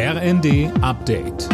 [0.00, 1.48] RND Update.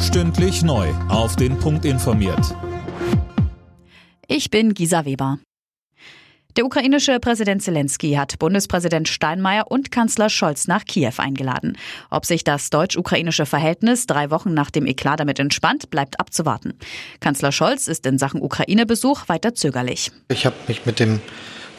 [0.00, 0.88] Stündlich neu.
[1.10, 2.56] Auf den Punkt informiert.
[4.26, 5.38] Ich bin Gisa Weber.
[6.56, 11.76] Der ukrainische Präsident Zelensky hat Bundespräsident Steinmeier und Kanzler Scholz nach Kiew eingeladen.
[12.08, 16.72] Ob sich das deutsch-ukrainische Verhältnis drei Wochen nach dem Eklat damit entspannt, bleibt abzuwarten.
[17.20, 20.10] Kanzler Scholz ist in Sachen Ukraine-Besuch weiter zögerlich.
[20.28, 21.20] Ich habe mich mit dem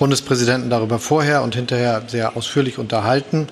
[0.02, 3.47] Bundespräsidenten darüber vorher und hinterher sehr ausführlich unterhalten.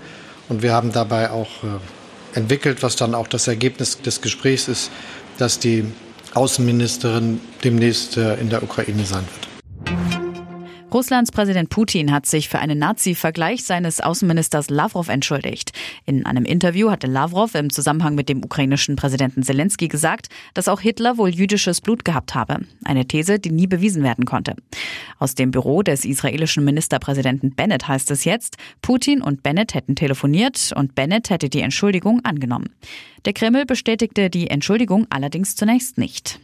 [0.50, 4.90] Und wir haben dabei auch äh, entwickelt, was dann auch das Ergebnis des Gesprächs ist,
[5.38, 5.86] dass die
[6.34, 9.49] Außenministerin demnächst äh, in der Ukraine sein wird.
[10.92, 15.72] Russlands Präsident Putin hat sich für einen Nazi-Vergleich seines Außenministers Lavrov entschuldigt.
[16.08, 20.82] In einem Interview hatte Lavrov im Zusammenhang mit dem ukrainischen Präsidenten Zelensky gesagt, dass auch
[20.82, 22.66] Hitler wohl jüdisches Blut gehabt habe.
[22.84, 24.56] Eine These, die nie bewiesen werden konnte.
[25.20, 30.74] Aus dem Büro des israelischen Ministerpräsidenten Bennett heißt es jetzt, Putin und Bennett hätten telefoniert
[30.76, 32.70] und Bennett hätte die Entschuldigung angenommen.
[33.26, 36.40] Der Kreml bestätigte die Entschuldigung allerdings zunächst nicht.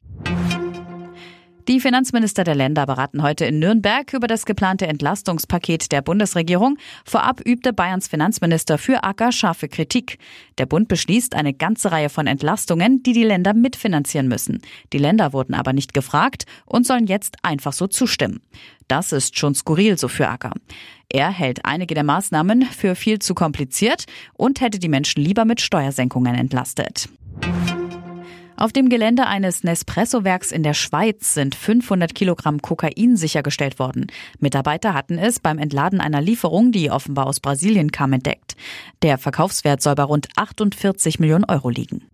[1.67, 6.77] Die Finanzminister der Länder beraten heute in Nürnberg über das geplante Entlastungspaket der Bundesregierung.
[7.05, 10.19] Vorab übte Bayerns Finanzminister für Acker scharfe Kritik.
[10.59, 14.61] Der Bund beschließt eine ganze Reihe von Entlastungen, die die Länder mitfinanzieren müssen.
[14.93, 18.41] Die Länder wurden aber nicht gefragt und sollen jetzt einfach so zustimmen.
[18.87, 20.51] Das ist schon skurril, so für Acker.
[21.09, 25.61] Er hält einige der Maßnahmen für viel zu kompliziert und hätte die Menschen lieber mit
[25.61, 27.09] Steuersenkungen entlastet.
[28.57, 34.07] Auf dem Gelände eines Nespresso-Werks in der Schweiz sind 500 Kilogramm Kokain sichergestellt worden.
[34.39, 38.55] Mitarbeiter hatten es beim Entladen einer Lieferung, die offenbar aus Brasilien kam, entdeckt.
[39.01, 42.07] Der Verkaufswert soll bei rund 48 Millionen Euro liegen.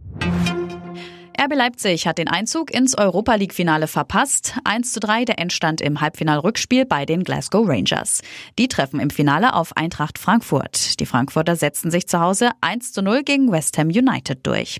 [1.39, 4.55] RB Leipzig hat den Einzug ins Europa League-Finale verpasst.
[4.63, 8.21] 1 zu 3 der Endstand im Halbfinalrückspiel bei den Glasgow Rangers.
[8.59, 10.99] Die treffen im Finale auf Eintracht Frankfurt.
[10.99, 14.79] Die Frankfurter setzten sich zu Hause 1 zu 0 gegen West Ham United durch.